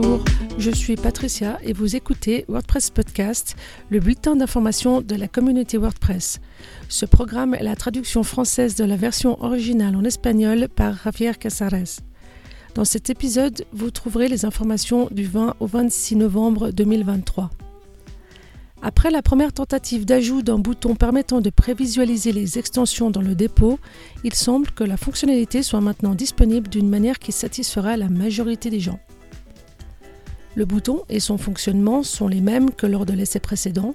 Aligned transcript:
Bonjour, 0.00 0.22
je 0.58 0.70
suis 0.70 0.94
Patricia 0.94 1.58
et 1.64 1.72
vous 1.72 1.96
écoutez 1.96 2.44
WordPress 2.46 2.90
Podcast, 2.90 3.56
le 3.90 3.98
bulletin 3.98 4.36
d'information 4.36 5.00
de 5.00 5.16
la 5.16 5.26
communauté 5.26 5.76
WordPress. 5.76 6.38
Ce 6.88 7.04
programme 7.04 7.54
est 7.54 7.64
la 7.64 7.74
traduction 7.74 8.22
française 8.22 8.76
de 8.76 8.84
la 8.84 8.94
version 8.94 9.42
originale 9.42 9.96
en 9.96 10.04
espagnol 10.04 10.68
par 10.68 11.02
Javier 11.02 11.32
Casares. 11.34 12.00
Dans 12.76 12.84
cet 12.84 13.10
épisode, 13.10 13.64
vous 13.72 13.90
trouverez 13.90 14.28
les 14.28 14.44
informations 14.44 15.08
du 15.10 15.24
20 15.24 15.56
au 15.58 15.66
26 15.66 16.14
novembre 16.14 16.70
2023. 16.70 17.50
Après 18.80 19.10
la 19.10 19.22
première 19.22 19.52
tentative 19.52 20.04
d'ajout 20.04 20.42
d'un 20.42 20.60
bouton 20.60 20.94
permettant 20.94 21.40
de 21.40 21.50
prévisualiser 21.50 22.30
les 22.30 22.56
extensions 22.56 23.10
dans 23.10 23.22
le 23.22 23.34
dépôt, 23.34 23.80
il 24.22 24.34
semble 24.34 24.70
que 24.70 24.84
la 24.84 24.96
fonctionnalité 24.96 25.64
soit 25.64 25.80
maintenant 25.80 26.14
disponible 26.14 26.68
d'une 26.68 26.88
manière 26.88 27.18
qui 27.18 27.32
satisfera 27.32 27.96
la 27.96 28.08
majorité 28.08 28.70
des 28.70 28.78
gens. 28.78 29.00
Le 30.58 30.64
bouton 30.64 31.04
et 31.08 31.20
son 31.20 31.38
fonctionnement 31.38 32.02
sont 32.02 32.26
les 32.26 32.40
mêmes 32.40 32.72
que 32.72 32.88
lors 32.88 33.06
de 33.06 33.12
l'essai 33.12 33.38
précédent, 33.38 33.94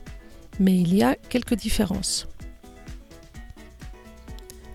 mais 0.62 0.74
il 0.80 0.96
y 0.96 1.04
a 1.04 1.16
quelques 1.16 1.56
différences. 1.56 2.26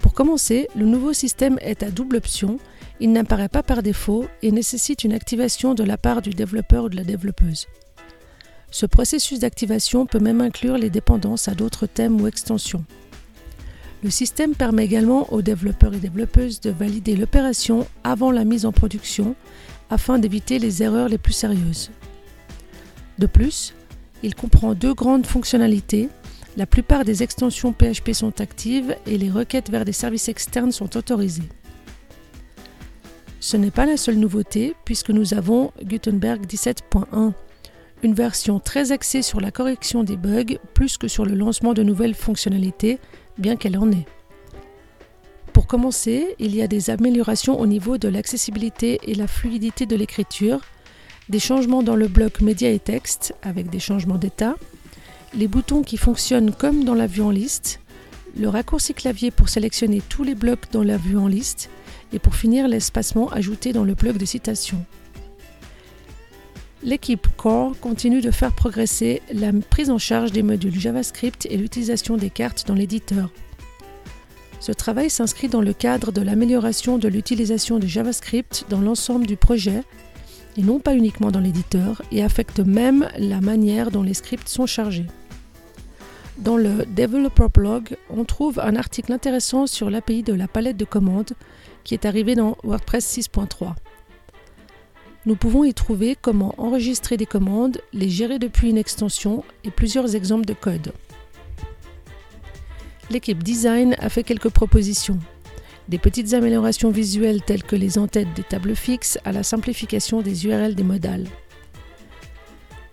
Pour 0.00 0.12
commencer, 0.12 0.68
le 0.76 0.84
nouveau 0.84 1.14
système 1.14 1.58
est 1.62 1.82
à 1.82 1.90
double 1.90 2.16
option, 2.16 2.58
il 3.00 3.10
n'apparaît 3.10 3.48
pas 3.48 3.62
par 3.62 3.82
défaut 3.82 4.26
et 4.42 4.52
nécessite 4.52 5.02
une 5.02 5.14
activation 5.14 5.72
de 5.72 5.82
la 5.82 5.96
part 5.96 6.20
du 6.20 6.28
développeur 6.28 6.84
ou 6.84 6.88
de 6.90 6.96
la 6.96 7.04
développeuse. 7.04 7.68
Ce 8.70 8.84
processus 8.84 9.38
d'activation 9.38 10.04
peut 10.04 10.18
même 10.18 10.42
inclure 10.42 10.76
les 10.76 10.90
dépendances 10.90 11.48
à 11.48 11.54
d'autres 11.54 11.86
thèmes 11.86 12.20
ou 12.20 12.26
extensions. 12.26 12.84
Le 14.02 14.10
système 14.10 14.54
permet 14.54 14.84
également 14.84 15.32
aux 15.32 15.40
développeurs 15.40 15.94
et 15.94 16.00
développeuses 16.00 16.60
de 16.60 16.68
valider 16.68 17.16
l'opération 17.16 17.86
avant 18.04 18.30
la 18.30 18.44
mise 18.44 18.66
en 18.66 18.72
production 18.72 19.34
afin 19.90 20.18
d'éviter 20.18 20.58
les 20.58 20.82
erreurs 20.82 21.08
les 21.08 21.18
plus 21.18 21.32
sérieuses. 21.32 21.90
De 23.18 23.26
plus, 23.26 23.74
il 24.22 24.34
comprend 24.34 24.74
deux 24.74 24.94
grandes 24.94 25.26
fonctionnalités. 25.26 26.08
La 26.56 26.66
plupart 26.66 27.04
des 27.04 27.22
extensions 27.22 27.72
PHP 27.72 28.12
sont 28.12 28.40
actives 28.40 28.96
et 29.06 29.18
les 29.18 29.30
requêtes 29.30 29.70
vers 29.70 29.84
des 29.84 29.92
services 29.92 30.28
externes 30.28 30.72
sont 30.72 30.96
autorisées. 30.96 31.48
Ce 33.40 33.56
n'est 33.56 33.70
pas 33.70 33.86
la 33.86 33.96
seule 33.96 34.18
nouveauté 34.18 34.74
puisque 34.84 35.10
nous 35.10 35.34
avons 35.34 35.72
Gutenberg 35.82 36.44
17.1 36.46 37.32
une 38.02 38.14
version 38.14 38.60
très 38.60 38.92
axée 38.92 39.22
sur 39.22 39.40
la 39.40 39.50
correction 39.50 40.04
des 40.04 40.16
bugs 40.16 40.58
plus 40.74 40.98
que 40.98 41.08
sur 41.08 41.24
le 41.24 41.34
lancement 41.34 41.74
de 41.74 41.82
nouvelles 41.82 42.14
fonctionnalités, 42.14 42.98
bien 43.38 43.56
qu'elle 43.56 43.78
en 43.78 43.90
ait. 43.90 44.06
Pour 45.68 45.80
commencer, 45.80 46.34
il 46.38 46.56
y 46.56 46.62
a 46.62 46.66
des 46.66 46.88
améliorations 46.88 47.60
au 47.60 47.66
niveau 47.66 47.98
de 47.98 48.08
l'accessibilité 48.08 49.00
et 49.02 49.14
la 49.14 49.26
fluidité 49.26 49.84
de 49.84 49.96
l'écriture, 49.96 50.62
des 51.28 51.38
changements 51.38 51.82
dans 51.82 51.94
le 51.94 52.08
bloc 52.08 52.40
média 52.40 52.70
et 52.70 52.78
texte 52.78 53.34
avec 53.42 53.68
des 53.68 53.78
changements 53.78 54.16
d'état, 54.16 54.56
les 55.34 55.46
boutons 55.46 55.82
qui 55.82 55.98
fonctionnent 55.98 56.54
comme 56.54 56.84
dans 56.84 56.94
la 56.94 57.06
vue 57.06 57.20
en 57.20 57.28
liste, 57.28 57.80
le 58.34 58.48
raccourci 58.48 58.94
clavier 58.94 59.30
pour 59.30 59.50
sélectionner 59.50 60.00
tous 60.08 60.24
les 60.24 60.34
blocs 60.34 60.72
dans 60.72 60.82
la 60.82 60.96
vue 60.96 61.18
en 61.18 61.28
liste 61.28 61.68
et 62.14 62.18
pour 62.18 62.34
finir 62.34 62.66
l'espacement 62.66 63.28
ajouté 63.28 63.74
dans 63.74 63.84
le 63.84 63.92
bloc 63.92 64.16
de 64.16 64.24
citation. 64.24 64.82
L'équipe 66.82 67.28
Core 67.36 67.78
continue 67.78 68.22
de 68.22 68.30
faire 68.30 68.54
progresser 68.54 69.20
la 69.34 69.52
prise 69.52 69.90
en 69.90 69.98
charge 69.98 70.32
des 70.32 70.42
modules 70.42 70.80
JavaScript 70.80 71.46
et 71.50 71.58
l'utilisation 71.58 72.16
des 72.16 72.30
cartes 72.30 72.66
dans 72.66 72.74
l'éditeur. 72.74 73.28
Ce 74.60 74.72
travail 74.72 75.08
s'inscrit 75.08 75.48
dans 75.48 75.60
le 75.60 75.72
cadre 75.72 76.10
de 76.10 76.20
l'amélioration 76.20 76.98
de 76.98 77.08
l'utilisation 77.08 77.78
de 77.78 77.86
JavaScript 77.86 78.66
dans 78.68 78.80
l'ensemble 78.80 79.26
du 79.26 79.36
projet 79.36 79.82
et 80.56 80.62
non 80.62 80.80
pas 80.80 80.96
uniquement 80.96 81.30
dans 81.30 81.40
l'éditeur 81.40 82.02
et 82.10 82.22
affecte 82.22 82.58
même 82.58 83.08
la 83.16 83.40
manière 83.40 83.90
dont 83.90 84.02
les 84.02 84.14
scripts 84.14 84.48
sont 84.48 84.66
chargés. 84.66 85.06
Dans 86.38 86.56
le 86.56 86.84
Developer 86.86 87.46
Blog, 87.52 87.96
on 88.10 88.24
trouve 88.24 88.60
un 88.60 88.76
article 88.76 89.12
intéressant 89.12 89.66
sur 89.66 89.90
l'API 89.90 90.22
de 90.22 90.32
la 90.32 90.48
palette 90.48 90.76
de 90.76 90.84
commandes 90.84 91.32
qui 91.84 91.94
est 91.94 92.04
arrivé 92.04 92.34
dans 92.34 92.56
WordPress 92.64 93.18
6.3. 93.18 93.74
Nous 95.26 95.36
pouvons 95.36 95.64
y 95.64 95.74
trouver 95.74 96.16
comment 96.20 96.54
enregistrer 96.58 97.16
des 97.16 97.26
commandes, 97.26 97.80
les 97.92 98.08
gérer 98.08 98.38
depuis 98.38 98.70
une 98.70 98.78
extension 98.78 99.44
et 99.64 99.70
plusieurs 99.70 100.16
exemples 100.16 100.46
de 100.46 100.54
code. 100.54 100.92
L'équipe 103.10 103.42
design 103.42 103.96
a 104.00 104.10
fait 104.10 104.22
quelques 104.22 104.50
propositions. 104.50 105.18
Des 105.88 105.96
petites 105.96 106.34
améliorations 106.34 106.90
visuelles 106.90 107.42
telles 107.42 107.62
que 107.62 107.76
les 107.76 107.96
entêtes 107.96 108.34
des 108.36 108.42
tables 108.42 108.76
fixes 108.76 109.18
à 109.24 109.32
la 109.32 109.42
simplification 109.42 110.20
des 110.20 110.46
URL 110.46 110.74
des 110.74 110.82
modales. 110.82 111.26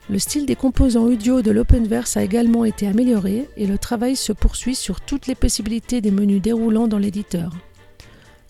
Le 0.09 0.19
style 0.19 0.45
des 0.45 0.55
composants 0.55 1.03
audio 1.03 1.41
de 1.41 1.51
l'Openverse 1.51 2.15
a 2.15 2.23
également 2.23 2.63
été 2.63 2.87
amélioré 2.87 3.49
et 3.57 3.65
le 3.65 3.77
travail 3.77 4.15
se 4.15 4.31
poursuit 4.31 4.75
sur 4.75 5.01
toutes 5.01 5.27
les 5.27 5.35
possibilités 5.35 5.99
des 5.99 6.11
menus 6.11 6.41
déroulants 6.41 6.87
dans 6.87 6.99
l'éditeur. 6.99 7.51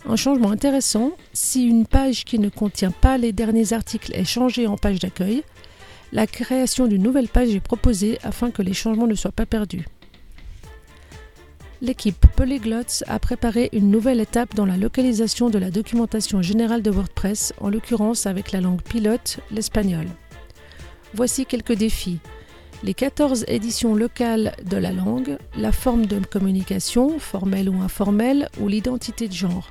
Un 0.07 0.17
changement 0.17 0.51
intéressant, 0.51 1.13
si 1.33 1.65
une 1.65 1.87
page 1.87 2.25
qui 2.25 2.37
ne 2.37 2.49
contient 2.49 2.91
pas 2.91 3.17
les 3.17 3.31
derniers 3.31 3.73
articles 3.73 4.13
est 4.13 4.25
changée 4.25 4.67
en 4.67 4.75
page 4.77 4.99
d'accueil, 4.99 5.43
la 6.11 6.27
création 6.27 6.85
d'une 6.87 7.01
nouvelle 7.01 7.29
page 7.29 7.55
est 7.55 7.59
proposée 7.59 8.19
afin 8.21 8.51
que 8.51 8.61
les 8.61 8.73
changements 8.73 9.07
ne 9.07 9.15
soient 9.15 9.31
pas 9.31 9.47
perdus. 9.47 9.85
L'équipe 11.85 12.25
Polyglots 12.35 13.03
a 13.05 13.19
préparé 13.19 13.69
une 13.71 13.91
nouvelle 13.91 14.19
étape 14.19 14.55
dans 14.55 14.65
la 14.65 14.75
localisation 14.75 15.51
de 15.51 15.59
la 15.59 15.69
documentation 15.69 16.41
générale 16.41 16.81
de 16.81 16.89
WordPress, 16.89 17.53
en 17.61 17.69
l'occurrence 17.69 18.25
avec 18.25 18.51
la 18.51 18.59
langue 18.59 18.81
pilote, 18.81 19.39
l'espagnol. 19.51 20.07
Voici 21.13 21.45
quelques 21.45 21.75
défis. 21.75 22.17
Les 22.81 22.95
14 22.95 23.45
éditions 23.47 23.93
locales 23.93 24.55
de 24.65 24.77
la 24.77 24.91
langue, 24.91 25.37
la 25.55 25.71
forme 25.71 26.07
de 26.07 26.17
communication, 26.25 27.19
formelle 27.19 27.69
ou 27.69 27.79
informelle, 27.83 28.49
ou 28.59 28.67
l'identité 28.67 29.27
de 29.27 29.33
genre. 29.33 29.69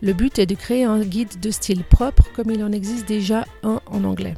Le 0.00 0.14
but 0.14 0.38
est 0.38 0.46
de 0.46 0.54
créer 0.54 0.84
un 0.84 1.00
guide 1.00 1.40
de 1.40 1.50
style 1.50 1.84
propre 1.84 2.24
comme 2.34 2.52
il 2.52 2.64
en 2.64 2.72
existe 2.72 3.06
déjà 3.06 3.44
un 3.62 3.82
en 3.84 4.04
anglais. 4.04 4.34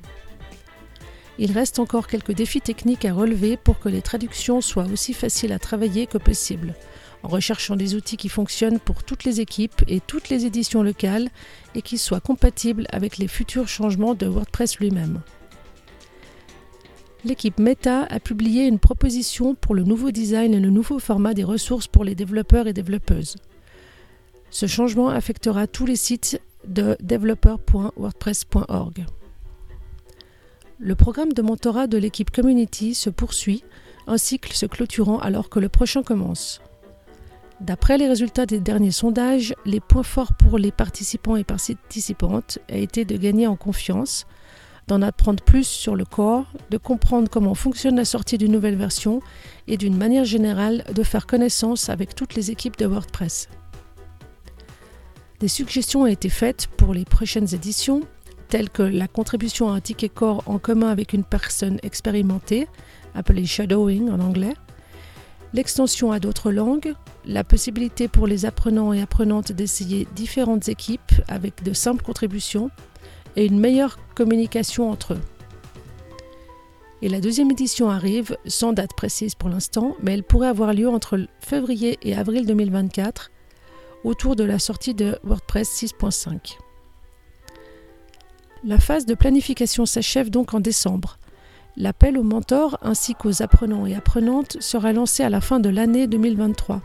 Il 1.39 1.53
reste 1.53 1.79
encore 1.79 2.07
quelques 2.07 2.33
défis 2.33 2.63
techniques 2.63 3.05
à 3.05 3.13
relever 3.13 3.59
pour 3.59 3.79
que 3.79 3.91
les 3.91 4.01
traductions 4.01 4.63
soient 4.63 4.87
aussi 4.87 5.13
faciles 5.13 5.53
à 5.53 5.59
travailler 5.59 6.07
que 6.07 6.17
possible, 6.17 6.75
en 7.23 7.29
recherchant 7.29 7.77
des 7.77 7.95
outils 7.95 8.17
qui 8.17 8.31
fonctionnent 8.31 8.81
pour 8.81 9.05
toutes 9.05 9.25
les 9.25 9.39
équipes 9.41 9.83
et 9.87 10.01
toutes 10.01 10.31
les 10.31 10.47
éditions 10.47 10.83
locales 10.83 11.29
et 11.75 11.83
qui 11.83 11.99
soient 11.99 12.21
compatibles 12.21 12.87
avec 12.91 13.19
les 13.19 13.29
futurs 13.29 13.69
changements 13.69 14.15
de 14.15 14.27
WordPress 14.27 14.79
lui-même. 14.79 15.21
L'équipe 17.25 17.59
Meta 17.59 18.05
a 18.05 18.21
publié 18.21 18.67
une 18.67 18.79
proposition 18.79 19.55
pour 19.55 19.75
le 19.75 19.83
nouveau 19.83 20.13
design 20.13 20.55
et 20.55 20.61
le 20.61 20.71
nouveau 20.71 21.01
format 21.01 21.35
des 21.35 21.45
ressources 21.45 21.89
pour 21.89 22.05
les 22.05 22.15
développeurs 22.15 22.67
et 22.67 22.73
développeuses. 22.73 23.37
Ce 24.51 24.67
changement 24.67 25.09
affectera 25.09 25.67
tous 25.67 25.87
les 25.87 25.97
sites 25.97 26.41
de 26.67 26.97
developer.wordpress.org. 27.01 29.07
Le 30.79 30.95
programme 30.95 31.33
de 31.33 31.41
mentorat 31.41 31.87
de 31.87 31.97
l'équipe 31.97 32.31
Community 32.31 32.95
se 32.95 33.09
poursuit, 33.09 33.65
un 34.07 34.19
cycle 34.19 34.53
se 34.53 34.67
clôturant 34.67 35.19
alors 35.19 35.49
que 35.49 35.59
le 35.59 35.71
prochain 35.71 36.03
commence. 36.03 36.61
D'après 37.63 37.97
les 37.97 38.07
résultats 38.07 38.45
des 38.45 38.61
derniers 38.61 38.91
sondages, 38.91 39.55
les 39.65 39.81
points 39.81 40.03
forts 40.03 40.35
pour 40.35 40.59
les 40.59 40.73
participants 40.73 41.37
et 41.37 41.45
participantes 41.45 42.59
a 42.71 42.77
été 42.77 43.07
de 43.07 43.17
gagner 43.17 43.47
en 43.47 43.57
confiance, 43.57 44.27
d'en 44.87 45.01
apprendre 45.01 45.43
plus 45.43 45.67
sur 45.67 45.97
le 45.97 46.05
corps, 46.05 46.47
de 46.69 46.77
comprendre 46.77 47.31
comment 47.31 47.55
fonctionne 47.55 47.97
la 47.97 48.05
sortie 48.05 48.37
d'une 48.37 48.53
nouvelle 48.53 48.77
version 48.77 49.23
et 49.69 49.79
d'une 49.79 49.97
manière 49.97 50.27
générale 50.27 50.85
de 50.95 51.03
faire 51.03 51.27
connaissance 51.27 51.89
avec 51.89 52.15
toutes 52.15 52.35
les 52.35 52.51
équipes 52.51 52.77
de 52.77 52.85
WordPress. 52.85 53.49
Des 55.41 55.49
suggestions 55.49 56.03
ont 56.03 56.07
été 56.07 56.29
faites 56.29 56.67
pour 56.77 56.93
les 56.93 57.07
prochaines 57.07 57.55
éditions, 57.55 58.03
telles 58.49 58.71
que 58.71 58.83
la 58.83 59.09
contribution 59.09 59.71
à 59.71 59.77
un 59.77 59.81
ticket 59.81 60.09
corps 60.09 60.43
en 60.47 60.59
commun 60.59 60.89
avec 60.89 61.13
une 61.13 61.25
personne 61.25 61.79
expérimentée, 61.83 62.69
appelée 63.15 63.47
shadowing 63.47 64.11
en 64.11 64.21
anglais, 64.21 64.55
l'extension 65.53 66.13
à 66.13 66.21
d'autres 66.21 66.51
langues, 66.51 66.95
la 67.25 67.45
possibilité 67.45 68.09
pour 68.09 68.27
les 68.27 68.45
apprenants 68.47 68.93
et 68.93 69.01
apprenantes 69.01 69.53
d'essayer 69.53 70.07
différentes 70.15 70.69
équipes 70.69 71.13
avec 71.29 71.63
de 71.63 71.73
simples 71.73 72.05
contributions 72.05 72.71
et 73.37 73.47
une 73.47 73.59
meilleure 73.59 73.99
communication 74.15 74.91
entre 74.91 75.15
eux. 75.15 75.21
Et 77.03 77.09
la 77.09 77.21
deuxième 77.21 77.51
édition 77.51 77.91
arrive, 77.91 78.37
sans 78.47 78.73
date 78.73 78.95
précise 78.97 79.35
pour 79.35 79.51
l'instant, 79.51 79.97
mais 80.03 80.15
elle 80.15 80.25
pourrait 80.25 80.49
avoir 80.49 80.73
lieu 80.73 80.89
entre 80.89 81.27
février 81.41 81.99
et 82.03 82.17
avril 82.17 82.47
2024 82.47 83.31
autour 84.05 84.37
de 84.37 84.45
la 84.45 84.59
sortie 84.59 84.95
de 84.95 85.19
WordPress 85.25 85.69
6.5. 85.83 86.57
La 88.69 88.81
phase 88.81 89.07
de 89.07 89.15
planification 89.15 89.87
s'achève 89.87 90.29
donc 90.29 90.53
en 90.53 90.59
décembre. 90.59 91.19
L'appel 91.77 92.19
aux 92.19 92.25
mentors 92.25 92.79
ainsi 92.83 93.15
qu'aux 93.15 93.41
apprenants 93.41 93.87
et 93.87 93.95
apprenantes 93.95 94.57
sera 94.61 94.93
lancé 94.93 95.23
à 95.23 95.31
la 95.31 95.41
fin 95.41 95.61
de 95.61 95.69
l'année 95.69 96.09
2023. 96.09 96.83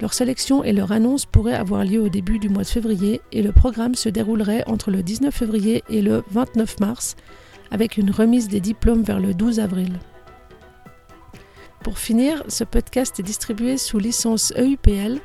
Leur 0.00 0.14
sélection 0.14 0.62
et 0.62 0.72
leur 0.72 0.92
annonce 0.92 1.26
pourraient 1.26 1.56
avoir 1.56 1.84
lieu 1.84 2.00
au 2.00 2.08
début 2.08 2.38
du 2.38 2.48
mois 2.48 2.62
de 2.62 2.68
février 2.68 3.20
et 3.32 3.42
le 3.42 3.50
programme 3.50 3.96
se 3.96 4.08
déroulerait 4.08 4.62
entre 4.68 4.92
le 4.92 5.02
19 5.02 5.34
février 5.34 5.82
et 5.88 6.02
le 6.02 6.22
29 6.30 6.78
mars 6.78 7.16
avec 7.72 7.96
une 7.96 8.12
remise 8.12 8.46
des 8.46 8.60
diplômes 8.60 9.02
vers 9.02 9.18
le 9.18 9.34
12 9.34 9.58
avril. 9.58 9.98
Pour 11.82 11.98
finir, 11.98 12.44
ce 12.46 12.62
podcast 12.62 13.18
est 13.18 13.24
distribué 13.24 13.76
sous 13.76 13.98
licence 13.98 14.52
EUPL. 14.56 15.18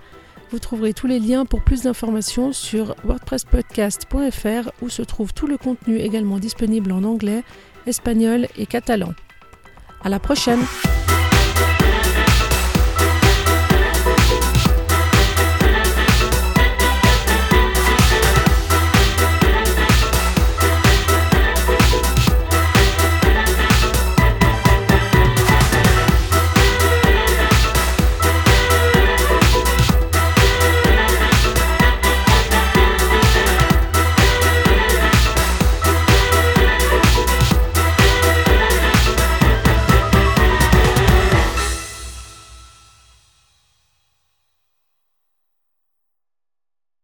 Vous 0.52 0.60
trouverez 0.60 0.94
tous 0.94 1.08
les 1.08 1.20
liens 1.20 1.46
pour 1.46 1.62
plus 1.62 1.84
d'informations 1.84 2.54
sur 2.54 2.96
wordpresspodcast.fr 3.04 4.72
où 4.82 4.90
se 4.90 5.02
trouve 5.02 5.34
tout 5.34 5.48
le 5.48 5.58
contenu 5.58 5.98
également 5.98 6.40
disponible 6.40 6.92
en 6.92 7.04
anglais, 7.04 7.44
espagnol 7.86 8.48
et 8.58 8.66
catalan. 8.66 9.14
À 10.04 10.10
la 10.10 10.20
prochaine! 10.20 10.60